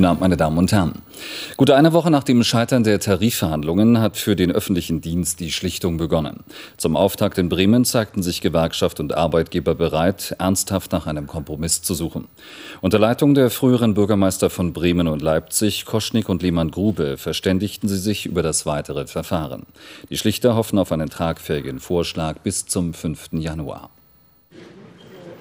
Guten 0.00 0.08
Abend, 0.08 0.22
meine 0.22 0.38
Damen 0.38 0.56
und 0.56 0.72
Herren. 0.72 1.02
Gut 1.58 1.68
eine 1.68 1.92
Woche 1.92 2.10
nach 2.10 2.24
dem 2.24 2.42
Scheitern 2.42 2.84
der 2.84 3.00
Tarifverhandlungen 3.00 4.00
hat 4.00 4.16
für 4.16 4.34
den 4.34 4.50
öffentlichen 4.50 5.02
Dienst 5.02 5.40
die 5.40 5.52
Schlichtung 5.52 5.98
begonnen. 5.98 6.40
Zum 6.78 6.96
Auftakt 6.96 7.36
in 7.36 7.50
Bremen 7.50 7.84
zeigten 7.84 8.22
sich 8.22 8.40
Gewerkschaft 8.40 8.98
und 8.98 9.12
Arbeitgeber 9.12 9.74
bereit, 9.74 10.34
ernsthaft 10.38 10.92
nach 10.92 11.06
einem 11.06 11.26
Kompromiss 11.26 11.82
zu 11.82 11.92
suchen. 11.92 12.28
Unter 12.80 12.98
Leitung 12.98 13.34
der 13.34 13.50
früheren 13.50 13.92
Bürgermeister 13.92 14.48
von 14.48 14.72
Bremen 14.72 15.06
und 15.06 15.20
Leipzig, 15.20 15.84
Koschnik 15.84 16.30
und 16.30 16.40
Lehmann-Grube, 16.40 17.18
verständigten 17.18 17.86
sie 17.86 17.98
sich 17.98 18.24
über 18.24 18.42
das 18.42 18.64
weitere 18.64 19.06
Verfahren. 19.06 19.66
Die 20.08 20.16
Schlichter 20.16 20.56
hoffen 20.56 20.78
auf 20.78 20.92
einen 20.92 21.10
tragfähigen 21.10 21.78
Vorschlag 21.78 22.38
bis 22.38 22.64
zum 22.64 22.94
5. 22.94 23.32
Januar. 23.32 23.90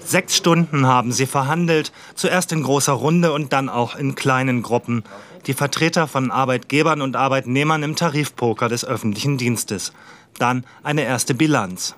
Sechs 0.03 0.35
Stunden 0.35 0.87
haben 0.87 1.11
sie 1.11 1.25
verhandelt, 1.25 1.91
zuerst 2.15 2.51
in 2.51 2.63
großer 2.63 2.93
Runde 2.93 3.31
und 3.31 3.53
dann 3.53 3.69
auch 3.69 3.95
in 3.95 4.15
kleinen 4.15 4.61
Gruppen. 4.61 5.03
Die 5.45 5.53
Vertreter 5.53 6.07
von 6.07 6.31
Arbeitgebern 6.31 7.01
und 7.01 7.15
Arbeitnehmern 7.15 7.83
im 7.83 7.95
Tarifpoker 7.95 8.69
des 8.69 8.85
öffentlichen 8.85 9.37
Dienstes. 9.37 9.93
Dann 10.37 10.63
eine 10.83 11.03
erste 11.03 11.33
Bilanz. 11.33 11.95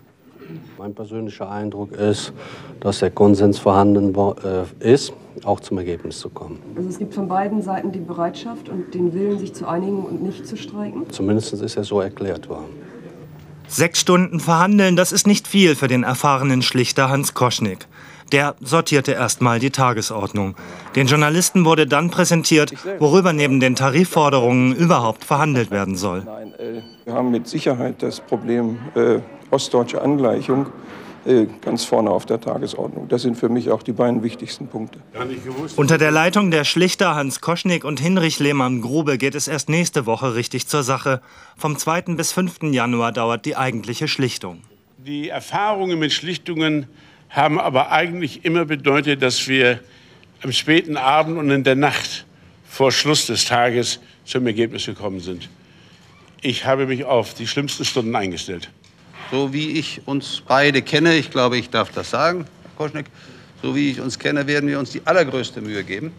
Mein 0.77 0.93
persönlicher 0.93 1.49
Eindruck 1.49 1.93
ist, 1.93 2.33
dass 2.79 2.99
der 2.99 3.11
Konsens 3.11 3.59
vorhanden 3.59 4.13
äh, 4.43 4.93
ist, 4.93 5.13
auch 5.43 5.59
zum 5.59 5.77
Ergebnis 5.77 6.19
zu 6.19 6.29
kommen. 6.29 6.59
Also 6.75 6.89
es 6.89 6.97
gibt 6.97 7.13
von 7.13 7.27
beiden 7.27 7.61
Seiten 7.61 7.91
die 7.91 7.99
Bereitschaft 7.99 8.67
und 8.67 8.93
den 8.93 9.13
Willen, 9.13 9.39
sich 9.39 9.53
zu 9.53 9.67
einigen 9.67 10.03
und 10.03 10.21
nicht 10.21 10.45
zu 10.45 10.57
streiken? 10.57 11.09
Zumindest 11.09 11.53
ist 11.53 11.77
er 11.77 11.83
so 11.83 12.01
erklärt 12.01 12.49
worden. 12.49 12.90
Sechs 13.67 13.99
Stunden 13.99 14.39
verhandeln, 14.39 14.95
das 14.95 15.11
ist 15.11 15.27
nicht 15.27 15.47
viel 15.47 15.75
für 15.75 15.87
den 15.87 16.03
erfahrenen 16.03 16.61
Schlichter 16.61 17.09
Hans 17.09 17.33
Koschnik. 17.33 17.87
Der 18.31 18.55
sortierte 18.61 19.11
erstmal 19.11 19.59
die 19.59 19.71
Tagesordnung. 19.71 20.55
Den 20.95 21.07
Journalisten 21.07 21.65
wurde 21.65 21.85
dann 21.85 22.09
präsentiert, 22.09 22.73
worüber 22.99 23.33
neben 23.33 23.59
den 23.59 23.75
Tarifforderungen 23.75 24.73
überhaupt 24.73 25.25
verhandelt 25.25 25.69
werden 25.69 25.95
soll. 25.95 26.25
Äh, 26.57 26.81
wir 27.05 27.13
haben 27.13 27.31
mit 27.31 27.47
Sicherheit 27.47 28.01
das 28.01 28.21
Problem 28.21 28.79
äh, 28.95 29.19
ostdeutsche 29.49 30.01
Angleichung 30.01 30.67
ganz 31.61 31.83
vorne 31.83 32.09
auf 32.09 32.25
der 32.25 32.41
Tagesordnung. 32.41 33.07
Das 33.07 33.21
sind 33.21 33.35
für 33.35 33.49
mich 33.49 33.69
auch 33.69 33.83
die 33.83 33.91
beiden 33.91 34.23
wichtigsten 34.23 34.67
Punkte. 34.67 34.99
Unter 35.75 35.97
der 35.97 36.11
Leitung 36.11 36.51
der 36.51 36.63
Schlichter 36.63 37.15
Hans 37.15 37.41
Koschnik 37.41 37.83
und 37.83 37.99
Hinrich 37.99 38.39
Lehmann-Grube 38.39 39.17
geht 39.17 39.35
es 39.35 39.47
erst 39.47 39.69
nächste 39.69 40.05
Woche 40.05 40.35
richtig 40.35 40.67
zur 40.67 40.83
Sache. 40.83 41.21
Vom 41.57 41.77
2. 41.77 42.01
bis 42.15 42.31
5. 42.31 42.63
Januar 42.71 43.11
dauert 43.11 43.45
die 43.45 43.55
eigentliche 43.55 44.07
Schlichtung. 44.07 44.61
Die 44.97 45.29
Erfahrungen 45.29 45.99
mit 45.99 46.11
Schlichtungen 46.11 46.87
haben 47.29 47.59
aber 47.59 47.91
eigentlich 47.91 48.43
immer 48.43 48.65
bedeutet, 48.65 49.21
dass 49.21 49.47
wir 49.47 49.79
am 50.43 50.51
späten 50.51 50.97
Abend 50.97 51.37
und 51.37 51.49
in 51.49 51.63
der 51.63 51.75
Nacht 51.75 52.25
vor 52.67 52.91
Schluss 52.91 53.27
des 53.27 53.45
Tages 53.45 53.99
zum 54.25 54.45
Ergebnis 54.47 54.85
gekommen 54.85 55.19
sind. 55.19 55.49
Ich 56.41 56.65
habe 56.65 56.87
mich 56.87 57.05
auf 57.05 57.33
die 57.35 57.45
schlimmsten 57.45 57.85
Stunden 57.85 58.15
eingestellt. 58.15 58.71
So 59.31 59.53
wie 59.53 59.79
ich 59.79 60.01
uns 60.05 60.43
beide 60.45 60.81
kenne, 60.81 61.15
ich 61.15 61.31
glaube, 61.31 61.57
ich 61.57 61.69
darf 61.69 61.89
das 61.91 62.09
sagen, 62.09 62.45
Herr 62.63 62.71
Koschnik, 62.75 63.05
so 63.61 63.73
wie 63.73 63.89
ich 63.89 64.01
uns 64.01 64.19
kenne, 64.19 64.45
werden 64.45 64.67
wir 64.67 64.77
uns 64.77 64.89
die 64.91 65.01
allergrößte 65.05 65.61
Mühe 65.61 65.85
geben, 65.85 66.11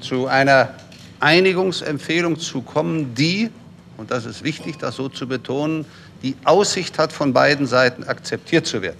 zu 0.00 0.26
einer 0.26 0.74
Einigungsempfehlung 1.20 2.38
zu 2.38 2.60
kommen, 2.60 3.14
die, 3.14 3.48
und 3.96 4.10
das 4.10 4.26
ist 4.26 4.44
wichtig, 4.44 4.76
das 4.76 4.96
so 4.96 5.08
zu 5.08 5.26
betonen, 5.26 5.86
die 6.22 6.36
Aussicht 6.44 6.98
hat, 6.98 7.12
von 7.12 7.32
beiden 7.32 7.66
Seiten 7.66 8.04
akzeptiert 8.04 8.66
zu 8.66 8.82
werden. 8.82 8.98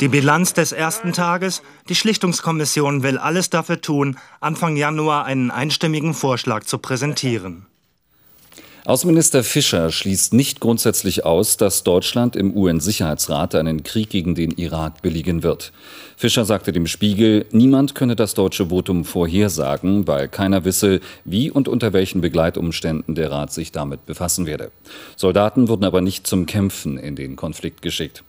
Die 0.00 0.08
Bilanz 0.08 0.54
des 0.54 0.72
ersten 0.72 1.12
Tages. 1.12 1.60
Die 1.90 1.94
Schlichtungskommission 1.94 3.02
will 3.02 3.18
alles 3.18 3.50
dafür 3.50 3.82
tun, 3.82 4.16
Anfang 4.40 4.76
Januar 4.76 5.26
einen 5.26 5.50
einstimmigen 5.50 6.14
Vorschlag 6.14 6.64
zu 6.64 6.78
präsentieren. 6.78 7.66
Außenminister 8.90 9.44
Fischer 9.44 9.92
schließt 9.92 10.34
nicht 10.34 10.58
grundsätzlich 10.58 11.24
aus, 11.24 11.56
dass 11.56 11.84
Deutschland 11.84 12.34
im 12.34 12.56
UN-Sicherheitsrat 12.56 13.54
einen 13.54 13.84
Krieg 13.84 14.10
gegen 14.10 14.34
den 14.34 14.50
Irak 14.50 15.00
billigen 15.00 15.44
wird. 15.44 15.70
Fischer 16.16 16.44
sagte 16.44 16.72
dem 16.72 16.88
Spiegel, 16.88 17.46
niemand 17.52 17.94
könne 17.94 18.16
das 18.16 18.34
deutsche 18.34 18.70
Votum 18.70 19.04
vorhersagen, 19.04 20.08
weil 20.08 20.26
keiner 20.26 20.64
wisse, 20.64 20.98
wie 21.24 21.52
und 21.52 21.68
unter 21.68 21.92
welchen 21.92 22.20
Begleitumständen 22.20 23.14
der 23.14 23.30
Rat 23.30 23.52
sich 23.52 23.70
damit 23.70 24.06
befassen 24.06 24.46
werde. 24.46 24.72
Soldaten 25.14 25.68
wurden 25.68 25.84
aber 25.84 26.00
nicht 26.00 26.26
zum 26.26 26.46
Kämpfen 26.46 26.98
in 26.98 27.14
den 27.14 27.36
Konflikt 27.36 27.82
geschickt. 27.82 28.24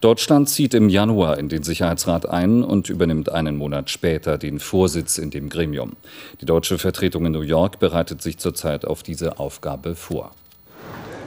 Deutschland 0.00 0.48
zieht 0.48 0.74
im 0.74 0.88
Januar 0.88 1.38
in 1.38 1.48
den 1.48 1.62
Sicherheitsrat 1.62 2.28
ein 2.28 2.62
und 2.62 2.90
übernimmt 2.90 3.30
einen 3.30 3.56
Monat 3.56 3.90
später 3.90 4.38
den 4.38 4.60
Vorsitz 4.60 5.18
in 5.18 5.30
dem 5.30 5.48
Gremium. 5.48 5.96
Die 6.40 6.46
deutsche 6.46 6.78
Vertretung 6.78 7.26
in 7.26 7.32
New 7.32 7.40
York 7.40 7.78
bereitet 7.78 8.20
sich 8.20 8.38
zurzeit 8.38 8.84
auf 8.84 9.02
diese 9.02 9.38
Aufgabe 9.38 9.94
vor. 9.94 10.32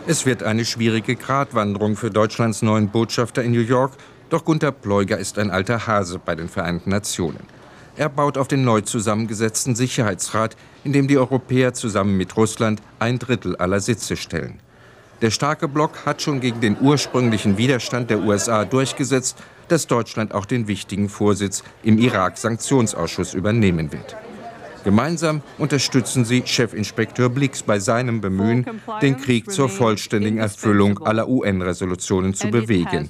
Es 0.07 0.25
wird 0.25 0.43
eine 0.43 0.65
schwierige 0.65 1.15
Gratwanderung 1.15 1.95
für 1.95 2.09
Deutschlands 2.09 2.61
neuen 2.61 2.89
Botschafter 2.89 3.43
in 3.43 3.51
New 3.51 3.61
York, 3.61 3.93
doch 4.29 4.45
Gunther 4.45 4.71
Pleuger 4.71 5.17
ist 5.17 5.39
ein 5.39 5.51
alter 5.51 5.87
Hase 5.87 6.19
bei 6.23 6.35
den 6.35 6.49
Vereinten 6.49 6.91
Nationen. 6.91 7.39
Er 7.95 8.09
baut 8.09 8.37
auf 8.37 8.47
den 8.47 8.63
neu 8.63 8.81
zusammengesetzten 8.81 9.75
Sicherheitsrat, 9.75 10.55
in 10.83 10.93
dem 10.93 11.07
die 11.07 11.17
Europäer 11.17 11.73
zusammen 11.73 12.15
mit 12.15 12.37
Russland 12.37 12.81
ein 12.99 13.19
Drittel 13.19 13.55
aller 13.57 13.81
Sitze 13.81 14.15
stellen. 14.15 14.59
Der 15.21 15.31
starke 15.31 15.67
Block 15.67 16.05
hat 16.05 16.21
schon 16.21 16.39
gegen 16.39 16.61
den 16.61 16.77
ursprünglichen 16.79 17.57
Widerstand 17.57 18.09
der 18.09 18.19
USA 18.19 18.63
durchgesetzt, 18.63 19.37
dass 19.67 19.85
Deutschland 19.85 20.33
auch 20.33 20.45
den 20.45 20.67
wichtigen 20.67 21.09
Vorsitz 21.09 21.63
im 21.83 21.97
Irak-Sanktionsausschuss 21.97 23.33
übernehmen 23.33 23.91
wird. 23.91 24.15
Gemeinsam 24.85 25.41
unterstützen 25.57 26.23
sie 26.23 26.41
Chefinspekteur 26.45 27.29
Blix 27.29 27.63
bei 27.63 27.79
seinem 27.79 28.21
Bemühen, 28.21 28.65
den 29.01 29.17
Krieg 29.17 29.51
zur 29.51 29.67
vollständigen 29.67 30.37
Erfüllung 30.37 31.05
aller 31.05 31.27
UN-Resolutionen 31.27 32.33
zu 32.33 32.47
bewegen. 32.47 33.09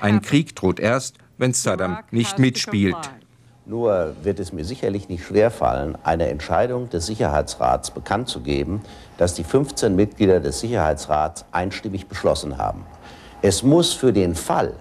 Ein 0.00 0.22
Krieg 0.22 0.56
droht 0.56 0.80
erst, 0.80 1.18
wenn 1.38 1.52
Saddam 1.52 1.98
nicht 2.10 2.40
mitspielt. 2.40 2.96
Nur 3.66 4.14
wird 4.22 4.40
es 4.40 4.52
mir 4.52 4.66
sicherlich 4.66 5.08
nicht 5.08 5.24
schwerfallen, 5.24 5.96
eine 6.02 6.28
Entscheidung 6.28 6.90
des 6.90 7.06
Sicherheitsrats 7.06 7.90
bekannt 7.92 8.28
zu 8.28 8.40
geben, 8.40 8.82
dass 9.16 9.32
die 9.32 9.44
15 9.44 9.96
Mitglieder 9.96 10.38
des 10.40 10.60
Sicherheitsrats 10.60 11.46
einstimmig 11.50 12.06
beschlossen 12.06 12.58
haben. 12.58 12.84
Es 13.40 13.62
muss 13.62 13.94
für 13.94 14.12
den 14.12 14.34
Fall, 14.34 14.74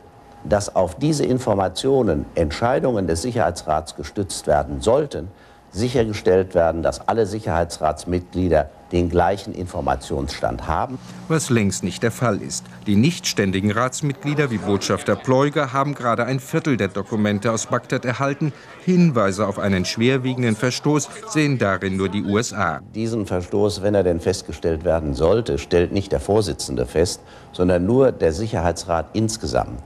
dass 0.43 0.75
auf 0.75 0.95
diese 0.95 1.23
Informationen 1.25 2.25
Entscheidungen 2.35 3.07
des 3.07 3.21
Sicherheitsrats 3.21 3.95
gestützt 3.95 4.47
werden 4.47 4.81
sollten, 4.81 5.29
sichergestellt 5.71 6.53
werden, 6.53 6.83
dass 6.83 7.07
alle 7.07 7.25
Sicherheitsratsmitglieder 7.25 8.69
den 8.93 9.09
gleichen 9.09 9.53
Informationsstand 9.53 10.67
haben. 10.67 10.97
Was 11.27 11.49
längst 11.49 11.83
nicht 11.83 12.03
der 12.03 12.11
Fall 12.11 12.41
ist. 12.41 12.65
Die 12.87 12.95
nichtständigen 12.95 13.71
Ratsmitglieder 13.71 14.51
wie 14.51 14.59
Botschafter 14.59 15.15
Pleuger 15.15 15.73
haben 15.73 15.95
gerade 15.95 16.25
ein 16.25 16.39
Viertel 16.39 16.77
der 16.77 16.87
Dokumente 16.87 17.51
aus 17.51 17.65
Bagdad 17.65 18.05
erhalten. 18.05 18.53
Hinweise 18.85 19.47
auf 19.47 19.59
einen 19.59 19.83
schwerwiegenden 19.83 20.55
Verstoß 20.55 21.09
sehen 21.27 21.57
darin 21.57 21.97
nur 21.97 22.09
die 22.09 22.23
USA. 22.23 22.79
Diesen 22.95 23.25
Verstoß, 23.25 23.81
wenn 23.81 23.95
er 23.95 24.03
denn 24.03 24.21
festgestellt 24.21 24.85
werden 24.85 25.13
sollte, 25.13 25.57
stellt 25.57 25.91
nicht 25.91 26.11
der 26.11 26.19
Vorsitzende 26.19 26.85
fest, 26.85 27.21
sondern 27.51 27.85
nur 27.85 28.11
der 28.11 28.31
Sicherheitsrat 28.31 29.07
insgesamt. 29.13 29.81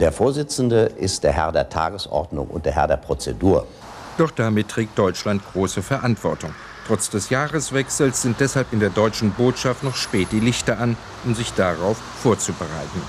Der 0.00 0.12
Vorsitzende 0.12 0.86
ist 0.96 1.22
der 1.24 1.32
Herr 1.32 1.52
der 1.52 1.68
Tagesordnung 1.68 2.48
und 2.48 2.66
der 2.66 2.74
Herr 2.74 2.88
der 2.88 2.96
Prozedur. 2.96 3.66
Doch 4.18 4.30
damit 4.30 4.68
trägt 4.68 4.98
Deutschland 4.98 5.42
große 5.52 5.82
Verantwortung. 5.82 6.50
Trotz 6.86 7.08
des 7.08 7.30
Jahreswechsels 7.30 8.22
sind 8.22 8.40
deshalb 8.40 8.72
in 8.72 8.80
der 8.80 8.90
deutschen 8.90 9.30
Botschaft 9.32 9.84
noch 9.84 9.96
spät 9.96 10.28
die 10.32 10.40
Lichter 10.40 10.78
an, 10.78 10.96
um 11.24 11.34
sich 11.34 11.52
darauf 11.52 11.96
vorzubereiten. 11.96 13.00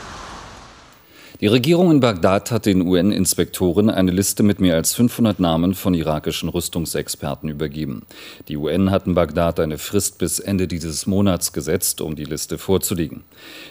Die 1.42 1.48
Regierung 1.48 1.92
in 1.92 2.00
Bagdad 2.00 2.50
hat 2.50 2.66
den 2.66 2.88
UN-Inspektoren 2.88 3.90
eine 3.90 4.12
Liste 4.12 4.42
mit 4.42 4.62
mehr 4.62 4.76
als 4.76 4.94
500 4.94 5.42
Namen 5.42 5.74
von 5.74 5.94
irakischen 5.94 6.48
Rüstungsexperten 6.48 7.50
übergeben. 7.50 8.04
Die 8.48 8.56
UN 8.56 8.90
hat 8.90 9.06
in 9.06 9.16
Bagdad 9.16 9.60
eine 9.60 9.78
Frist 9.78 10.18
bis 10.18 10.40
Ende 10.40 10.66
dieses 10.70 11.08
Monats 11.08 11.52
gesetzt, 11.52 12.00
um 12.00 12.16
die 12.16 12.24
Liste 12.24 12.58
vorzulegen. 12.58 13.26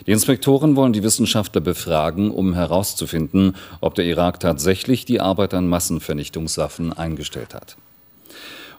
Die 0.07 0.13
Inspektoren 0.13 0.77
wollen 0.77 0.93
die 0.93 1.03
Wissenschaftler 1.03 1.63
befragen, 1.63 2.31
um 2.31 2.53
herauszufinden, 2.53 3.57
ob 3.81 3.95
der 3.95 4.05
Irak 4.05 4.41
tatsächlich 4.41 5.07
die 5.07 5.23
Arbeit 5.23 5.55
an 5.55 5.67
Massenvernichtungswaffen 5.67 6.93
eingestellt 6.93 7.55
hat. 7.55 7.79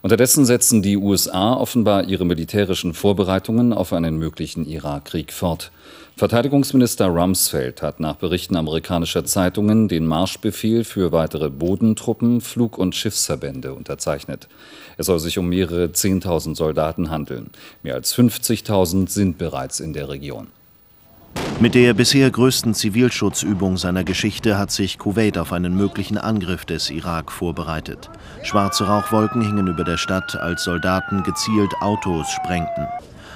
Unterdessen 0.01 0.45
setzen 0.45 0.81
die 0.81 0.97
USA 0.97 1.53
offenbar 1.55 2.07
ihre 2.07 2.25
militärischen 2.25 2.93
Vorbereitungen 2.93 3.73
auf 3.73 3.93
einen 3.93 4.17
möglichen 4.17 4.65
Irakkrieg 4.65 5.33
fort. 5.33 5.71
Verteidigungsminister 6.17 7.07
Rumsfeld 7.07 7.81
hat 7.81 7.99
nach 7.99 8.15
Berichten 8.15 8.55
amerikanischer 8.55 9.25
Zeitungen 9.25 9.87
den 9.87 10.05
Marschbefehl 10.05 10.85
für 10.85 11.11
weitere 11.11 11.49
Bodentruppen, 11.49 12.39
Flug- 12.39 12.77
und 12.77 12.95
Schiffsverbände 12.95 13.73
unterzeichnet. 13.73 14.47
Es 14.97 15.07
soll 15.07 15.19
sich 15.19 15.37
um 15.37 15.49
mehrere 15.49 15.91
Zehntausend 15.91 16.55
Soldaten 16.55 17.09
handeln. 17.09 17.49
Mehr 17.83 17.95
als 17.95 18.15
50.000 18.15 19.09
sind 19.09 19.37
bereits 19.37 19.81
in 19.81 19.91
der 19.91 20.07
Region. 20.07 20.47
Mit 21.61 21.73
der 21.73 21.93
bisher 21.93 22.29
größten 22.29 22.73
Zivilschutzübung 22.73 23.77
seiner 23.77 24.03
Geschichte 24.03 24.57
hat 24.57 24.71
sich 24.71 24.99
Kuwait 24.99 25.37
auf 25.37 25.53
einen 25.53 25.77
möglichen 25.77 26.17
Angriff 26.17 26.65
des 26.65 26.89
Irak 26.89 27.31
vorbereitet. 27.31 28.09
Schwarze 28.43 28.85
Rauchwolken 28.87 29.41
hingen 29.41 29.67
über 29.67 29.85
der 29.85 29.95
Stadt, 29.95 30.35
als 30.35 30.65
Soldaten 30.65 31.23
gezielt 31.23 31.73
Autos 31.79 32.29
sprengten. 32.29 32.87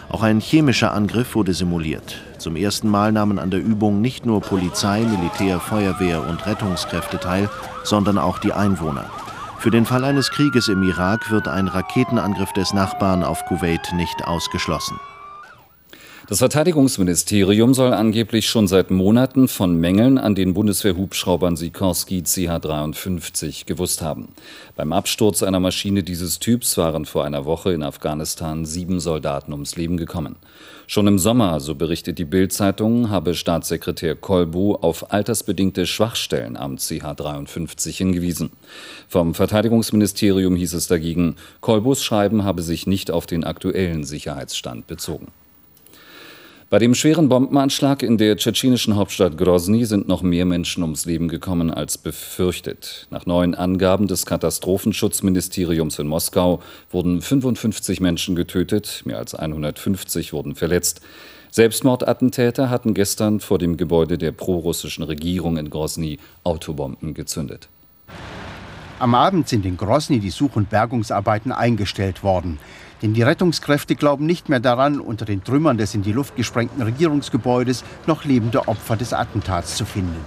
Auch 0.09 0.21
ein 0.21 0.41
chemischer 0.41 0.93
Angriff 0.93 1.33
wurde 1.33 1.53
simuliert. 1.53 2.17
Zum 2.39 2.57
ersten 2.57 2.89
Mal 2.89 3.13
nahmen 3.13 3.39
an 3.39 3.51
der 3.51 3.61
Übung 3.61 4.01
nicht 4.01 4.25
nur 4.25 4.41
Polizei, 4.41 4.99
Militär, 4.99 5.61
Feuerwehr 5.61 6.27
und 6.27 6.45
Rettungskräfte 6.45 7.19
teil, 7.19 7.49
sondern 7.83 8.17
auch 8.17 8.39
die 8.39 8.51
Einwohner. 8.51 9.05
Für 9.59 9.71
den 9.71 9.85
Fall 9.85 10.03
eines 10.03 10.29
Krieges 10.29 10.67
im 10.67 10.83
Irak 10.83 11.31
wird 11.31 11.47
ein 11.47 11.69
Raketenangriff 11.69 12.51
des 12.51 12.73
Nachbarn 12.73 13.23
auf 13.23 13.45
Kuwait 13.45 13.93
nicht 13.93 14.25
ausgeschlossen. 14.25 14.99
Das 16.29 16.37
Verteidigungsministerium 16.37 17.73
soll 17.73 17.91
angeblich 17.91 18.47
schon 18.47 18.67
seit 18.67 18.91
Monaten 18.91 19.47
von 19.47 19.75
Mängeln 19.79 20.19
an 20.19 20.35
den 20.35 20.53
Bundeswehrhubschraubern 20.53 21.55
Sikorsky 21.55 22.21
CH-53 22.21 23.65
gewusst 23.65 24.03
haben. 24.03 24.27
Beim 24.75 24.93
Absturz 24.93 25.41
einer 25.41 25.59
Maschine 25.59 26.03
dieses 26.03 26.37
Typs 26.37 26.77
waren 26.77 27.05
vor 27.05 27.25
einer 27.25 27.45
Woche 27.45 27.73
in 27.73 27.81
Afghanistan 27.81 28.63
sieben 28.63 28.99
Soldaten 28.99 29.53
ums 29.53 29.75
Leben 29.75 29.97
gekommen. 29.97 30.35
Schon 30.85 31.07
im 31.07 31.17
Sommer, 31.17 31.59
so 31.61 31.73
berichtet 31.73 32.19
die 32.19 32.25
Bild-Zeitung, 32.25 33.09
habe 33.09 33.33
Staatssekretär 33.33 34.15
Kolbu 34.15 34.75
auf 34.75 35.11
altersbedingte 35.11 35.87
Schwachstellen 35.87 36.57
am 36.57 36.77
CH-53 36.77 37.97
hingewiesen. 37.97 38.51
Vom 39.07 39.33
Verteidigungsministerium 39.33 40.55
hieß 40.55 40.75
es 40.75 40.85
dagegen, 40.85 41.37
Kolbus 41.59 42.03
Schreiben 42.03 42.43
habe 42.43 42.61
sich 42.61 42.85
nicht 42.85 43.09
auf 43.09 43.25
den 43.25 43.43
aktuellen 43.43 44.03
Sicherheitsstand 44.03 44.85
bezogen. 44.85 45.29
Bei 46.69 46.77
dem 46.77 46.93
schweren 46.93 47.29
Bombenanschlag 47.29 48.03
in 48.03 48.19
der 48.19 48.37
tschetschenischen 48.37 48.95
Hauptstadt 48.95 49.39
Grozny 49.39 49.85
sind 49.85 50.07
noch 50.07 50.21
mehr 50.21 50.45
Menschen 50.45 50.83
ums 50.83 51.05
Leben 51.05 51.27
gekommen 51.27 51.71
als 51.71 51.97
befürchtet. 51.97 53.07
Nach 53.09 53.25
neuen 53.25 53.55
Angaben 53.55 54.05
des 54.05 54.27
Katastrophenschutzministeriums 54.27 55.97
in 55.97 56.05
Moskau 56.05 56.61
wurden 56.91 57.23
55 57.23 58.01
Menschen 58.01 58.35
getötet, 58.35 59.01
mehr 59.05 59.17
als 59.17 59.33
150 59.33 60.31
wurden 60.31 60.53
verletzt. 60.53 61.01
Selbstmordattentäter 61.49 62.69
hatten 62.69 62.93
gestern 62.93 63.39
vor 63.39 63.57
dem 63.57 63.75
Gebäude 63.75 64.19
der 64.19 64.31
prorussischen 64.31 65.03
Regierung 65.03 65.57
in 65.57 65.71
Grozny 65.71 66.19
Autobomben 66.43 67.15
gezündet. 67.15 67.67
Am 68.99 69.15
Abend 69.15 69.47
sind 69.47 69.65
in 69.65 69.77
Grozny 69.77 70.19
die 70.19 70.29
Such- 70.29 70.57
und 70.57 70.69
Bergungsarbeiten 70.69 71.53
eingestellt 71.53 72.21
worden. 72.21 72.59
Denn 73.01 73.13
die 73.13 73.21
Rettungskräfte 73.21 73.95
glauben 73.95 74.25
nicht 74.25 74.49
mehr 74.49 74.59
daran, 74.59 74.99
unter 74.99 75.23
den 75.23 75.41
Trümmern 75.41 75.77
des 75.77 75.95
in 75.95 76.01
die 76.01 76.11
Luft 76.11 76.35
gesprengten 76.35 76.81
Regierungsgebäudes 76.81 77.85
noch 78.07 78.25
lebende 78.25 78.67
Opfer 78.67 78.97
des 78.97 79.13
Attentats 79.13 79.77
zu 79.77 79.85
finden. 79.85 80.19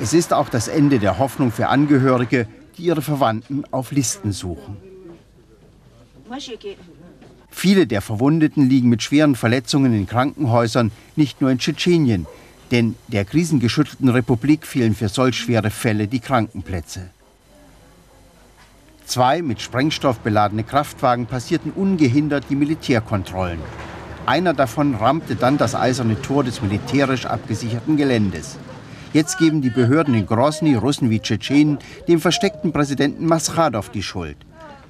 Es 0.00 0.14
ist 0.14 0.32
auch 0.32 0.48
das 0.48 0.68
Ende 0.68 0.98
der 0.98 1.18
Hoffnung 1.18 1.52
für 1.52 1.68
Angehörige, 1.68 2.48
die 2.78 2.84
ihre 2.84 3.02
Verwandten 3.02 3.64
auf 3.70 3.92
Listen 3.92 4.32
suchen. 4.32 4.78
Viele 7.50 7.86
der 7.86 8.00
Verwundeten 8.00 8.70
liegen 8.70 8.88
mit 8.88 9.02
schweren 9.02 9.36
Verletzungen 9.36 9.92
in 9.92 10.06
Krankenhäusern, 10.06 10.90
nicht 11.14 11.42
nur 11.42 11.50
in 11.50 11.58
Tschetschenien, 11.58 12.26
denn 12.72 12.96
der 13.08 13.26
krisengeschüttelten 13.26 14.08
Republik 14.08 14.66
fehlen 14.66 14.94
für 14.94 15.08
solch 15.08 15.36
schwere 15.36 15.70
Fälle 15.70 16.08
die 16.08 16.20
Krankenplätze. 16.20 17.10
Zwei 19.04 19.42
mit 19.42 19.60
Sprengstoff 19.60 20.20
beladene 20.20 20.64
Kraftwagen 20.64 21.26
passierten 21.26 21.70
ungehindert 21.70 22.44
die 22.48 22.56
Militärkontrollen. 22.56 23.58
Einer 24.24 24.54
davon 24.54 24.94
rammte 24.94 25.36
dann 25.36 25.58
das 25.58 25.74
eiserne 25.74 26.20
Tor 26.22 26.44
des 26.44 26.62
militärisch 26.62 27.26
abgesicherten 27.26 27.98
Geländes. 27.98 28.56
Jetzt 29.12 29.36
geben 29.36 29.60
die 29.60 29.68
Behörden 29.68 30.14
in 30.14 30.24
Grozny, 30.24 30.74
Russen 30.74 31.10
wie 31.10 31.20
Tschetschenen, 31.20 31.78
dem 32.08 32.20
versteckten 32.20 32.72
Präsidenten 32.72 33.26
Maschadow 33.26 33.90
die 33.90 34.02
Schuld. 34.02 34.38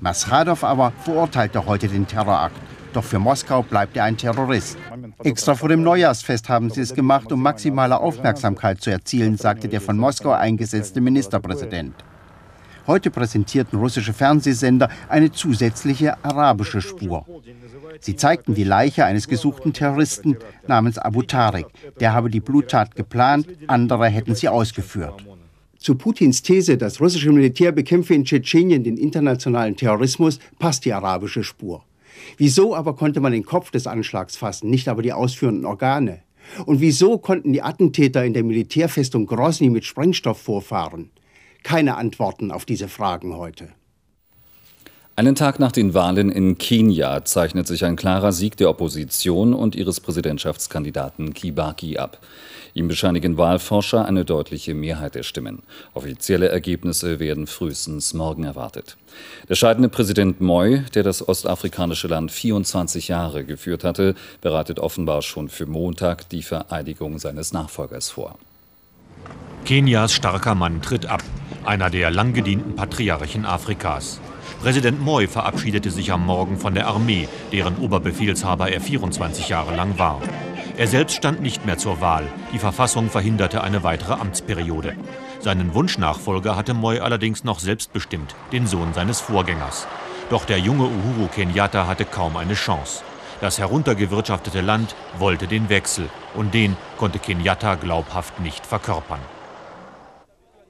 Maschadow 0.00 0.62
aber 0.62 0.93
verurteilte 1.02 1.67
heute 1.67 1.88
den 1.88 2.06
Terrorakt. 2.06 2.55
Doch 2.93 3.02
für 3.02 3.19
Moskau 3.19 3.62
bleibt 3.62 3.96
er 3.96 4.05
ein 4.05 4.17
Terrorist. 4.17 4.76
Extra 5.25 5.55
vor 5.55 5.69
dem 5.69 5.83
Neujahrsfest 5.83 6.49
haben 6.49 6.71
sie 6.71 6.81
es 6.81 6.95
gemacht, 6.95 7.31
um 7.33 7.43
maximale 7.43 7.99
Aufmerksamkeit 8.01 8.81
zu 8.81 8.91
erzielen, 8.91 9.37
sagte 9.37 9.69
der 9.69 9.81
von 9.81 9.97
Moskau 9.97 10.33
eingesetzte 10.33 11.01
Ministerpräsident. 11.01 11.95
Heute 12.87 13.11
präsentierten 13.11 13.79
russische 13.79 14.13
Fernsehsender 14.13 14.89
eine 15.09 15.31
zusätzliche 15.31 16.23
arabische 16.25 16.81
Spur. 16.81 17.25
Sie 18.01 18.17
zeigten 18.17 18.55
die 18.55 18.65
Leiche 18.65 19.05
eines 19.05 19.29
gesuchten 19.29 19.73
Terroristen 19.73 20.37
namens 20.67 20.99
Abu 20.99 21.23
Tariq. 21.23 21.67
Der 22.01 22.13
habe 22.13 22.29
die 22.29 22.41
Bluttat 22.41 22.97
geplant, 22.97 23.47
andere 23.69 24.09
hätten 24.09 24.35
sie 24.35 24.49
ausgeführt. 24.49 25.25
Zu 25.79 25.95
Putins 25.95 26.43
These, 26.43 26.77
das 26.77 27.01
russische 27.01 27.31
Militär 27.31 27.71
bekämpfe 27.71 28.15
in 28.15 28.25
Tschetschenien 28.25 28.83
den 28.83 28.97
internationalen 28.97 29.77
Terrorismus, 29.77 30.41
passt 30.59 30.85
die 30.85 30.93
arabische 30.93 31.45
Spur. 31.45 31.85
Wieso 32.37 32.75
aber 32.75 32.94
konnte 32.94 33.20
man 33.20 33.32
den 33.32 33.44
Kopf 33.44 33.70
des 33.70 33.87
Anschlags 33.87 34.37
fassen, 34.37 34.70
nicht 34.70 34.88
aber 34.88 35.02
die 35.02 35.12
ausführenden 35.12 35.67
Organe? 35.67 36.23
Und 36.67 36.81
wieso 36.81 37.19
konnten 37.19 37.52
die 37.52 37.62
Attentäter 37.62 38.25
in 38.25 38.34
der 38.34 38.44
Militärfestung 38.44 39.26
Grozny 39.26 39.70
mit 39.70 39.84
Sprengstoff 39.84 40.38
vorfahren? 40.38 41.11
keine 41.62 41.96
Antworten 41.96 42.50
auf 42.50 42.64
diese 42.64 42.88
Fragen 42.88 43.37
heute. 43.37 43.69
Einen 45.14 45.35
Tag 45.35 45.59
nach 45.59 45.73
den 45.73 45.93
Wahlen 45.93 46.31
in 46.31 46.56
Kenia 46.56 47.23
zeichnet 47.26 47.67
sich 47.67 47.85
ein 47.85 47.97
klarer 47.97 48.32
Sieg 48.32 48.56
der 48.56 48.70
Opposition 48.70 49.53
und 49.53 49.76
ihres 49.76 50.00
Präsidentschaftskandidaten 50.00 51.35
Kibaki 51.35 51.99
ab. 51.99 52.19
Ihm 52.73 52.88
bescheinigen 52.88 53.37
Wahlforscher 53.37 54.06
eine 54.06 54.25
deutliche 54.25 54.73
Mehrheit 54.73 55.14
der 55.14 55.23
Stimmen. 55.23 55.64
Offizielle 55.93 56.49
Ergebnisse 56.49 57.20
werden 57.20 57.47
frühestens 57.47 58.14
morgen 58.14 58.44
erwartet. 58.44 58.97
Der 59.50 59.55
scheidende 59.55 59.91
Präsident 59.91 60.41
Moi, 60.41 60.79
der 60.94 61.03
das 61.03 61.29
ostafrikanische 61.29 62.08
Land 62.08 62.32
24 62.32 63.08
Jahre 63.08 63.44
geführt 63.44 63.85
hatte, 63.85 64.15
bereitet 64.41 64.81
offenbar 64.81 65.20
schon 65.20 65.50
für 65.50 65.67
Montag 65.67 66.31
die 66.31 66.43
Vereidigung 66.43 67.19
seines 67.19 67.53
Nachfolgers 67.53 68.08
vor. 68.08 68.38
Kenias 69.67 70.15
starker 70.15 70.55
Mann 70.55 70.81
tritt 70.81 71.05
ab 71.05 71.23
einer 71.65 71.91
der 71.91 72.11
lang 72.11 72.32
gedienten 72.32 72.76
Patriarchen 72.76 73.44
Afrikas. 73.44 74.19
Präsident 74.62 75.00
Moi 75.00 75.26
verabschiedete 75.26 75.91
sich 75.91 76.12
am 76.12 76.25
Morgen 76.25 76.56
von 76.56 76.73
der 76.73 76.87
Armee, 76.87 77.29
deren 77.50 77.79
Oberbefehlshaber 77.79 78.70
er 78.70 78.81
24 78.81 79.49
Jahre 79.49 79.75
lang 79.75 79.99
war. 79.99 80.20
Er 80.76 80.87
selbst 80.87 81.17
stand 81.17 81.43
nicht 81.43 81.67
mehr 81.67 81.79
zur 81.79 82.01
Wahl. 82.01 82.29
Die 82.53 82.60
Verfassung 82.60 83.10
verhinderte 83.10 83.65
eine 83.65 83.82
weitere 83.82 84.13
Amtsperiode. 84.13 84.94
Seinen 85.41 85.75
Wunschnachfolger 85.75 86.55
hatte 86.55 86.75
Moi 86.75 87.01
allerdings 87.01 87.43
noch 87.43 87.58
selbstbestimmt, 87.58 88.37
den 88.53 88.69
Sohn 88.69 88.94
seines 88.94 89.20
Vorgängers. 89.20 89.89
Doch 90.31 90.44
der 90.44 90.60
junge 90.60 90.84
Uhuru 90.84 91.27
Kenyatta 91.27 91.89
hatte 91.89 92.05
kaum 92.05 92.37
eine 92.37 92.55
Chance. 92.55 93.03
Das 93.41 93.58
heruntergewirtschaftete 93.58 94.60
Land 94.60 94.94
wollte 95.19 95.48
den 95.48 95.70
Wechsel 95.70 96.08
und 96.37 96.55
den 96.55 96.77
konnte 96.98 97.19
Kenyatta 97.19 97.75
glaubhaft 97.75 98.39
nicht 98.39 98.65
verkörpern. 98.65 99.19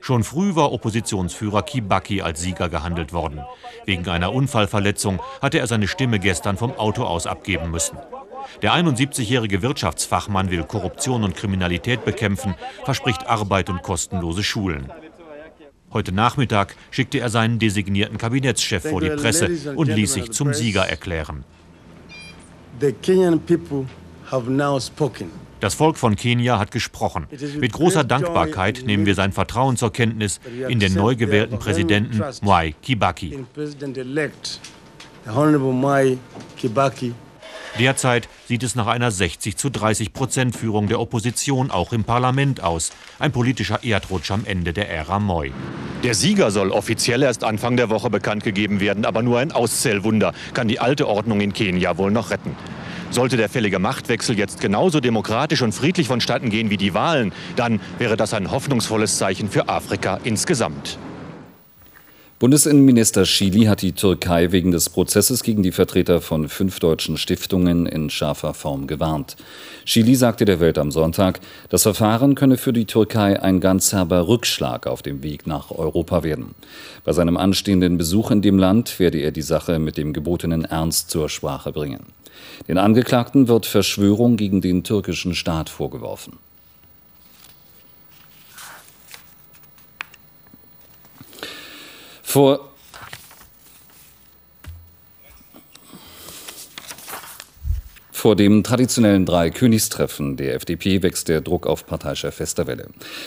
Schon 0.03 0.25
früh 0.25 0.57
war 0.57 0.73
Oppositionsführer 0.73 1.63
Kibaki 1.63 2.23
als 2.23 2.41
Sieger 2.41 2.69
gehandelt 2.69 3.13
worden. 3.13 3.41
Wegen 3.87 4.09
einer 4.09 4.33
Unfallverletzung 4.33 5.21
hatte 5.41 5.61
er 5.61 5.69
seine 5.69 5.87
Stimme 5.87 6.19
gestern 6.19 6.57
vom 6.57 6.73
Auto 6.73 7.05
aus 7.05 7.29
abgeben 7.29 7.71
müssen. 7.71 7.97
Der 8.63 8.73
71-jährige 8.73 9.63
Wirtschaftsfachmann 9.63 10.51
will 10.51 10.65
Korruption 10.65 11.23
und 11.23 11.37
Kriminalität 11.37 12.05
bekämpfen, 12.05 12.57
verspricht 12.85 13.29
Arbeit 13.29 13.71
und 13.71 13.85
kostenlose 13.85 14.43
Schulen. 14.43 14.91
Heute 15.93 16.11
Nachmittag 16.11 16.75
schickte 16.91 17.21
er 17.21 17.29
seinen 17.29 17.61
designierten 17.61 18.19
Kabinettschef 18.19 18.83
vor 18.91 19.01
die 19.01 19.11
Presse 19.11 19.77
und 19.77 19.87
ließ 19.87 20.15
sich 20.15 20.33
zum 20.33 20.53
Sieger 20.53 20.85
erklären. 20.89 21.45
The 22.81 22.91
Kenyan 22.91 23.39
people. 23.39 23.87
Das 25.61 25.75
Volk 25.75 25.99
von 25.99 26.17
Kenia 26.17 26.59
hat 26.59 26.71
gesprochen. 26.71 27.27
Mit 27.59 27.73
großer 27.73 28.03
Dankbarkeit 28.03 28.83
nehmen 28.85 29.07
wir 29.07 29.15
sein 29.15 29.33
Vertrauen 29.33 29.77
zur 29.77 29.93
Kenntnis 29.93 30.41
in 30.69 30.81
den 30.81 30.95
neu 30.95 31.17
gewählten 31.17 31.59
Präsidenten 31.59 32.23
Mwai 32.41 32.75
Kibaki. 32.83 33.45
Derzeit 37.79 38.29
sieht 38.49 38.63
es 38.63 38.75
nach 38.75 38.87
einer 38.87 39.11
60 39.11 39.57
zu 39.57 39.71
30 39.71 40.13
Prozent 40.13 40.57
Führung 40.57 40.89
der 40.89 41.01
Opposition 41.01 41.71
auch 41.71 41.93
im 41.93 42.05
Parlament 42.05 42.63
aus. 42.63 42.91
Ein 43.19 43.33
politischer 43.33 43.85
Erdrutsch 43.85 44.31
am 44.31 44.45
Ende 44.45 44.73
der 44.73 44.91
Ära 44.91 45.19
Moi. 45.19 45.51
Der 46.03 46.15
Sieger 46.15 46.51
soll 46.51 46.71
offiziell 46.71 47.23
erst 47.23 47.45
Anfang 47.45 47.77
der 47.77 47.89
Woche 47.89 48.11
bekannt 48.11 48.45
gegeben 48.45 48.81
werden, 48.81 49.05
aber 49.05 49.23
nur 49.23 49.39
ein 49.39 49.53
Auszählwunder 49.53 50.33
kann 50.53 50.69
die 50.69 50.81
alte 50.81 51.07
Ordnung 51.07 51.41
in 51.41 51.53
Kenia 51.53 51.97
wohl 51.97 52.11
noch 52.11 52.31
retten. 52.31 52.57
Sollte 53.13 53.37
der 53.37 53.51
fällige 53.51 53.79
Machtwechsel 53.79 54.39
jetzt 54.39 54.61
genauso 54.61 54.99
demokratisch 54.99 55.61
und 55.61 55.73
friedlich 55.73 56.09
vonstatten 56.09 56.49
gehen 56.49 56.71
wie 56.71 56.79
die 56.79 56.95
Wahlen, 56.95 57.33
dann 57.57 57.79
wäre 57.99 58.17
das 58.17 58.33
ein 58.33 58.51
hoffnungsvolles 58.51 59.19
Zeichen 59.19 59.51
für 59.51 59.69
Afrika 59.69 60.19
insgesamt. 60.25 60.99
Bundesinnenminister 62.43 63.25
Schily 63.25 63.67
hat 63.67 63.83
die 63.83 63.93
Türkei 63.93 64.51
wegen 64.51 64.73
des 64.73 64.91
Prozesses 64.91 65.45
gegen 65.45 65.63
die 65.63 65.71
Vertreter 65.71 66.21
von 66.21 66.49
fünf 66.49 66.81
deutschen 66.81 67.17
Stiftungen 67.17 67.87
in 67.87 68.11
scharfer 68.11 68.53
Form 68.53 68.89
gewarnt. 68.89 69.37
Schily 69.85 70.17
sagte 70.17 70.45
der 70.45 70.59
Welt 70.59 70.77
am 70.77 70.91
Sonntag, 70.91 71.39
das 71.69 71.85
Verfahren 71.85 72.35
könne 72.35 72.57
für 72.57 72.73
die 72.73 72.85
Türkei 72.85 73.41
ein 73.41 73.61
ganz 73.61 73.93
herber 73.93 74.27
Rückschlag 74.27 74.89
auf 74.89 75.03
dem 75.03 75.23
Weg 75.23 75.47
nach 75.47 75.71
Europa 75.71 76.25
werden. 76.25 76.57
Bei 77.05 77.13
seinem 77.13 77.37
anstehenden 77.37 77.97
Besuch 77.97 78.33
in 78.33 78.43
dem 78.43 78.59
Land 78.59 78.99
werde 78.99 79.19
er 79.19 79.31
die 79.31 79.41
Sache 79.41 79.79
mit 79.79 79.97
dem 79.97 80.13
gebotenen 80.13 80.65
Ernst 80.65 81.13
zur 81.13 81.29
Sprache 81.29 81.71
bringen. 81.71 82.07
Den 82.67 82.77
Angeklagten 82.77 83.47
wird 83.47 83.67
Verschwörung 83.67 84.37
gegen 84.37 84.61
den 84.61 84.83
türkischen 84.83 85.37
Staat 85.37 85.71
vorgeworfen. 85.71 86.33
Vor 92.33 92.61
Vor 98.11 98.37
dem 98.37 98.63
traditionellen 98.63 99.27
Drei-Königstreffen 99.27 100.39
der 100.39 100.55
FDP 100.55 101.03
wächst 101.03 101.29
der 101.29 101.43
Druck 101.43 101.67
auf 101.67 101.85
Parteichef 101.85 102.41
Westerwelle. 102.41 102.87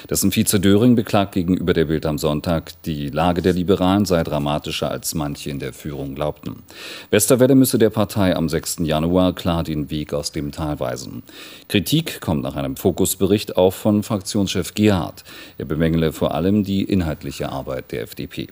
Dessen 0.10 0.32
Vize 0.32 0.60
Döring 0.60 0.96
beklagt 0.96 1.34
gegenüber 1.34 1.74
der 1.74 1.86
Bild 1.86 2.08
am 2.08 2.18
Sonntag, 2.18 2.82
die 2.86 3.12
Lage 3.12 3.44
der 3.44 3.54
Liberalen 3.54 4.06
sei 4.06 4.24
dramatischer, 4.24 4.90
als 4.90 5.14
manche 5.14 5.52
in 5.52 5.60
der 5.60 5.74
Führung 5.74 6.16
glaubten. 6.16 6.64
Westerwelle 7.12 7.54
müsse 7.54 7.78
der 7.78 7.92
Partei 7.92 8.36
am 8.36 8.50
6. 8.50 8.78
Januar 8.80 9.36
klar 9.36 9.64
den 9.64 9.92
Weg 9.92 10.16
aus 10.16 10.32
dem 10.32 10.52
Tal 10.52 10.80
weisen. 10.80 11.22
Kritik 11.70 12.22
kommt 12.22 12.42
nach 12.42 12.56
einem 12.56 12.76
Fokusbericht 12.76 13.56
auch 13.56 13.74
von 13.74 14.02
Fraktionschef 14.02 14.74
Gerhard. 14.74 15.24
Er 15.60 15.66
bemängele 15.66 16.12
vor 16.12 16.34
allem 16.34 16.64
die 16.64 16.84
inhaltliche 16.84 17.50
Arbeit 17.50 17.92
der 17.92 18.02
FDP. 18.02 18.48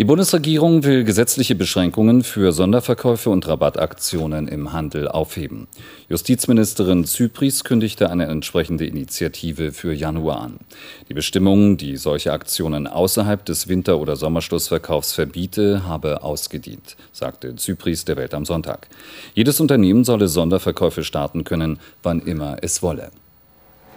Die 0.00 0.06
Bundesregierung 0.06 0.82
will 0.84 1.04
gesetzliche 1.04 1.54
Beschränkungen 1.54 2.22
für 2.24 2.52
Sonderverkäufe 2.52 3.28
und 3.28 3.46
Rabattaktionen 3.46 4.48
im 4.48 4.72
Handel 4.72 5.06
aufheben. 5.06 5.68
Justizministerin 6.08 7.04
Zypris 7.04 7.64
kündigte 7.64 8.08
eine 8.08 8.24
entsprechende 8.24 8.86
Initiative 8.86 9.72
für 9.72 9.92
Januar 9.92 10.40
an. 10.40 10.60
Die 11.10 11.12
Bestimmung, 11.12 11.76
die 11.76 11.98
solche 11.98 12.32
Aktionen 12.32 12.86
außerhalb 12.86 13.44
des 13.44 13.68
Winter- 13.68 13.98
oder 13.98 14.16
Sommerschlussverkaufs 14.16 15.12
verbiete, 15.12 15.86
habe 15.86 16.22
ausgedient, 16.22 16.96
sagte 17.12 17.54
Zypris 17.56 18.06
der 18.06 18.16
Welt 18.16 18.32
am 18.32 18.46
Sonntag. 18.46 18.88
Jedes 19.34 19.60
Unternehmen 19.60 20.04
solle 20.04 20.28
Sonderverkäufe 20.28 21.04
starten 21.04 21.44
können, 21.44 21.78
wann 22.02 22.20
immer 22.22 22.56
es 22.62 22.82
wolle. 22.82 23.10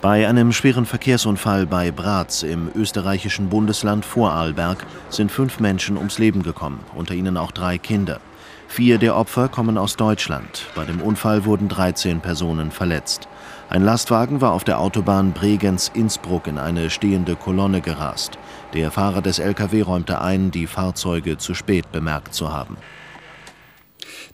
Bei 0.03 0.27
einem 0.27 0.51
schweren 0.51 0.85
Verkehrsunfall 0.85 1.65
bei 1.65 1.89
Bratz 1.89 2.43
im 2.43 2.69
österreichischen 2.75 3.47
Bundesland 3.47 4.03
Vorarlberg 4.03 4.85
sind 5.09 5.31
fünf 5.31 5.61
Menschen 5.61 5.95
ums 5.95 6.19
Leben 6.19 6.43
gekommen, 6.43 6.81
unter 6.93 7.13
ihnen 7.13 7.37
auch 7.37 7.53
drei 7.53 7.77
Kinder. 7.77 8.19
Vier 8.67 8.97
der 8.97 9.15
Opfer 9.15 9.47
kommen 9.47 9.77
aus 9.77 9.95
Deutschland. 9.95 10.67
Bei 10.75 10.83
dem 10.83 11.01
Unfall 11.01 11.45
wurden 11.45 11.69
13 11.69 12.19
Personen 12.19 12.71
verletzt. 12.71 13.29
Ein 13.69 13.85
Lastwagen 13.85 14.41
war 14.41 14.51
auf 14.51 14.65
der 14.65 14.81
Autobahn 14.81 15.31
Bregenz-Innsbruck 15.31 16.47
in 16.47 16.57
eine 16.57 16.89
stehende 16.89 17.37
Kolonne 17.37 17.79
gerast. 17.79 18.37
Der 18.73 18.91
Fahrer 18.91 19.21
des 19.21 19.39
LKW 19.39 19.83
räumte 19.83 20.19
ein, 20.19 20.51
die 20.51 20.67
Fahrzeuge 20.67 21.37
zu 21.37 21.53
spät 21.53 21.93
bemerkt 21.93 22.33
zu 22.33 22.51
haben. 22.51 22.75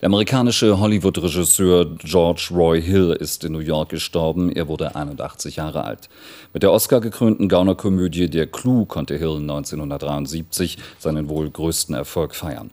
Der 0.02 0.06
amerikanische 0.06 0.80
Hollywood-Regisseur 0.80 1.98
George 1.98 2.52
Roy 2.52 2.82
Hill 2.82 3.12
ist 3.20 3.44
in 3.44 3.52
New 3.52 3.60
York 3.60 3.90
gestorben. 3.90 4.50
Er 4.50 4.70
wurde 4.70 4.96
81 4.96 5.58
Jahre 5.58 5.84
alt. 5.84 6.08
Mit 6.54 6.64
der 6.64 6.72
Oscar-gekrönten 6.72 7.50
Gaunerkomödie 7.50 8.30
Der 8.30 8.48
Clou 8.48 8.86
konnte 8.86 9.18
Hill 9.18 9.36
1973 9.42 10.78
seinen 11.00 11.28
wohl 11.28 11.50
größten 11.50 11.94
Erfolg 11.96 12.34
feiern. 12.34 12.72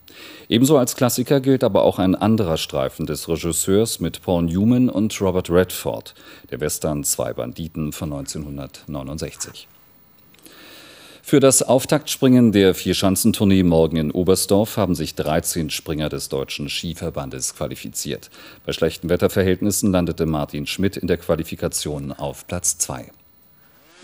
Ebenso 0.49 0.79
als 0.79 0.95
Klassiker 0.95 1.41
gilt 1.41 1.65
aber 1.65 1.83
auch 1.83 1.99
ein 1.99 2.15
anderer 2.15 2.59
Streifen 2.59 3.07
des 3.07 3.29
Regisseurs 3.29 3.99
mit 3.99 4.23
Paul 4.23 4.45
Newman 4.45 4.89
und 4.89 5.21
Robert 5.21 5.51
Redford, 5.51 6.15
der 6.53 6.61
Western 6.61 7.03
Zwei 7.03 7.33
Banditen 7.33 7.93
von 7.93 8.13
1969. 8.13 9.67
Für 11.29 11.41
das 11.41 11.61
Auftaktspringen 11.61 12.53
der 12.53 12.73
Vierschanzentournee 12.73 13.65
morgen 13.65 13.97
in 13.97 14.13
Oberstdorf 14.13 14.77
haben 14.77 14.95
sich 14.95 15.17
13 15.17 15.71
Springer 15.71 16.09
des 16.09 16.29
Deutschen 16.29 16.69
Skiverbandes 16.69 17.57
qualifiziert. 17.57 18.31
Bei 18.65 18.73
schlechten 18.73 19.09
Wetterverhältnissen 19.09 19.91
landete 19.91 20.25
Martin 20.25 20.69
Schmidt 20.69 20.97
in 20.97 21.09
der 21.09 21.17
Qualifikation 21.17 22.13
auf 22.13 22.47
Platz 22.47 22.79
2. 22.79 23.11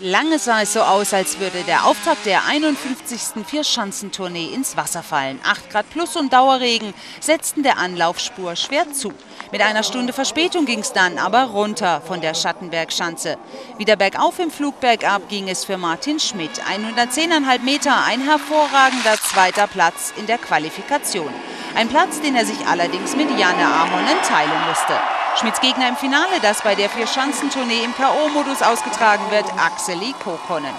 Lange 0.05 0.37
sah 0.37 0.63
es 0.63 0.73
so 0.73 0.81
aus, 0.81 1.13
als 1.13 1.39
würde 1.39 1.63
der 1.63 1.85
Auftakt 1.85 2.25
der 2.25 2.45
51. 2.45 3.45
Vierschanzentournee 3.47 4.53
ins 4.53 4.75
Wasser 4.75 5.01
fallen. 5.01 5.39
8 5.45 5.69
Grad 5.69 5.89
plus 5.91 6.17
und 6.17 6.33
Dauerregen 6.33 6.93
setzten 7.21 7.63
der 7.63 7.77
Anlaufspur 7.77 8.57
schwer 8.57 8.91
zu. 8.91 9.13
Mit 9.53 9.61
einer 9.61 9.81
Stunde 9.81 10.11
Verspätung 10.11 10.65
ging 10.65 10.79
es 10.79 10.91
dann 10.91 11.17
aber 11.17 11.45
runter 11.45 12.01
von 12.05 12.19
der 12.19 12.33
Schattenbergschanze. 12.33 13.37
Wieder 13.77 13.95
bergauf 13.95 14.39
im 14.39 14.51
Flug 14.51 14.81
bergab 14.81 15.29
ging 15.29 15.47
es 15.47 15.63
für 15.63 15.77
Martin 15.77 16.19
Schmidt. 16.19 16.59
110,5 16.69 17.61
Meter, 17.61 18.03
ein 18.03 18.19
hervorragender 18.19 19.15
zweiter 19.21 19.67
Platz 19.67 20.11
in 20.17 20.27
der 20.27 20.37
Qualifikation. 20.37 21.33
Ein 21.75 21.87
Platz, 21.87 22.19
den 22.19 22.35
er 22.35 22.45
sich 22.45 22.67
allerdings 22.67 23.15
mit 23.15 23.29
Janne 23.39 23.65
Ahonen 23.65 24.21
teilen 24.27 24.67
musste. 24.67 24.99
Schmidts 25.35 25.61
Gegner 25.61 25.89
im 25.89 25.95
Finale, 25.95 26.39
das 26.41 26.61
bei 26.61 26.75
der 26.75 26.89
Vier-Schanzentournee 26.89 27.83
im 27.83 27.95
K.O.-Modus 27.95 28.61
ausgetragen 28.61 29.23
wird, 29.31 29.45
Axeli 29.57 30.13
Kokonen. 30.23 30.73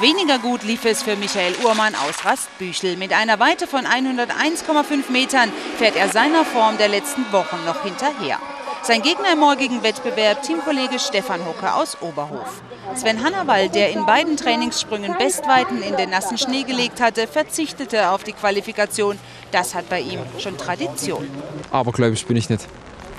Weniger 0.00 0.38
gut 0.38 0.62
lief 0.62 0.84
es 0.84 1.02
für 1.02 1.16
Michael 1.16 1.54
Uhrmann 1.64 1.94
aus 1.96 2.24
Rastbüchel. 2.24 2.96
Mit 2.96 3.12
einer 3.12 3.40
Weite 3.40 3.66
von 3.66 3.84
101,5 3.84 5.10
Metern 5.10 5.52
fährt 5.76 5.96
er 5.96 6.08
seiner 6.08 6.44
Form 6.44 6.78
der 6.78 6.88
letzten 6.88 7.30
Wochen 7.32 7.64
noch 7.66 7.82
hinterher. 7.82 8.38
Sein 8.82 9.02
Gegner 9.02 9.32
im 9.32 9.40
morgigen 9.40 9.82
Wettbewerb, 9.82 10.42
Teamkollege 10.42 10.98
Stefan 10.98 11.44
Hucke 11.44 11.74
aus 11.74 12.00
Oberhof. 12.00 12.62
Sven 12.94 13.22
Hannawald, 13.24 13.74
der 13.74 13.90
in 13.90 14.06
beiden 14.06 14.36
Trainingssprüngen 14.36 15.16
Bestweiten 15.18 15.82
in 15.82 15.96
den 15.96 16.10
nassen 16.10 16.38
Schnee 16.38 16.62
gelegt 16.62 17.00
hatte, 17.00 17.26
verzichtete 17.26 18.10
auf 18.10 18.22
die 18.24 18.32
Qualifikation. 18.32 19.18
Das 19.50 19.74
hat 19.74 19.88
bei 19.88 20.00
ihm 20.00 20.20
schon 20.38 20.56
Tradition. 20.56 21.28
Abergläubisch 21.70 22.24
bin 22.24 22.36
ich 22.36 22.48
nicht. 22.48 22.66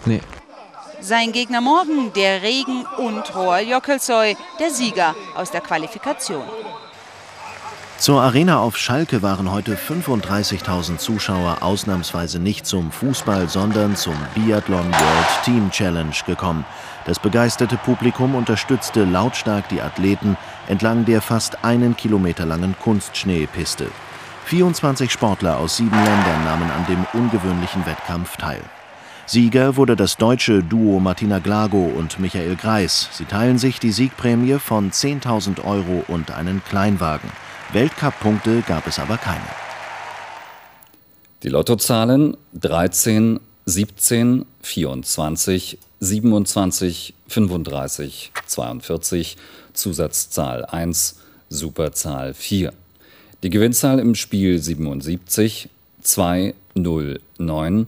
Nee. 0.06 0.22
Sein 1.02 1.32
Gegner 1.34 1.60
morgen, 1.60 2.14
der 2.14 2.42
Regen 2.42 2.86
und 2.98 3.36
Rohr 3.36 3.60
Jockelsoy, 3.60 4.38
der 4.60 4.70
Sieger 4.70 5.16
aus 5.36 5.52
der 5.52 5.62
Qualifikation. 5.62 6.44
Zur 7.98 8.22
Arena 8.22 8.60
auf 8.60 8.78
Schalke 8.78 9.22
waren 9.22 9.50
heute 9.52 9.76
35.000 9.76 10.98
Zuschauer 10.98 11.60
ausnahmsweise 11.62 12.38
nicht 12.38 12.66
zum 12.66 12.92
Fußball, 12.92 13.48
sondern 13.48 13.96
zum 13.96 14.16
Biathlon 14.36 14.92
World 14.92 15.44
Team 15.46 15.72
Challenge 15.72 16.16
gekommen. 16.26 16.66
Das 17.06 17.20
begeisterte 17.20 17.78
Publikum 17.78 18.36
unterstützte 18.36 19.06
lautstark 19.06 19.70
die 19.70 19.82
Athleten 19.82 20.38
entlang 20.68 21.06
der 21.06 21.22
fast 21.22 21.64
einen 21.64 21.96
Kilometer 21.96 22.46
langen 22.46 22.76
Kunstschneepiste. 22.78 23.90
24 24.46 25.10
Sportler 25.10 25.58
aus 25.58 25.78
sieben 25.78 25.96
Ländern 25.96 26.44
nahmen 26.44 26.72
an 26.72 26.86
dem 26.88 27.06
ungewöhnlichen 27.14 27.86
Wettkampf 27.86 28.36
teil. 28.36 28.62
Sieger 29.25 29.77
wurde 29.77 29.96
das 29.96 30.18
deutsche 30.18 30.62
Duo 30.62 31.00
Martina 31.00 31.39
Glago 31.39 31.86
und 31.86 32.20
Michael 32.20 32.58
Greis. 32.58 33.08
Sie 33.13 33.24
teilen 33.24 33.58
sich 33.58 33.80
die 33.80 33.92
Siegprämie 33.92 34.60
von 34.60 34.92
10.000 34.92 35.63
Euro 35.63 36.03
und 36.10 36.32
einen 36.32 36.62
Kleinwagen. 36.63 37.30
Weltcup-Punkte 37.72 38.63
gab 38.68 38.86
es 38.86 39.00
aber 39.00 39.18
keine. 39.18 39.46
Die 41.42 41.48
Lottozahlen 41.48 42.36
13, 42.60 43.39
17, 43.65 44.46
24, 44.62 45.77
27, 46.01 47.13
35, 47.30 48.32
42, 48.46 49.38
Zusatzzahl 49.72 50.65
1, 50.65 51.15
Superzahl 51.48 52.34
4. 52.34 52.74
Die 53.42 53.50
Gewinnzahl 53.50 54.00
im 54.00 54.15
Spiel 54.15 54.62
77, 54.62 55.70
2, 56.01 56.53
0, 56.75 57.22
9, 57.38 57.88